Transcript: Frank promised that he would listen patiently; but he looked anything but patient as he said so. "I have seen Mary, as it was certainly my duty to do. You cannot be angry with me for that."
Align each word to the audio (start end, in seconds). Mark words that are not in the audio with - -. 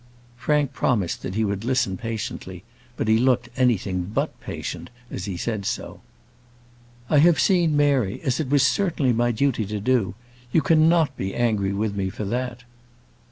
Frank 0.35 0.73
promised 0.73 1.21
that 1.21 1.35
he 1.35 1.45
would 1.45 1.63
listen 1.63 1.95
patiently; 1.95 2.63
but 2.97 3.07
he 3.07 3.19
looked 3.19 3.49
anything 3.55 4.01
but 4.11 4.39
patient 4.41 4.89
as 5.11 5.25
he 5.25 5.37
said 5.37 5.63
so. 5.63 6.01
"I 7.07 7.19
have 7.19 7.39
seen 7.39 7.77
Mary, 7.77 8.19
as 8.23 8.39
it 8.39 8.49
was 8.49 8.65
certainly 8.65 9.13
my 9.13 9.31
duty 9.31 9.63
to 9.67 9.79
do. 9.79 10.15
You 10.51 10.63
cannot 10.63 11.15
be 11.17 11.35
angry 11.35 11.71
with 11.71 11.95
me 11.95 12.09
for 12.09 12.25
that." 12.25 12.63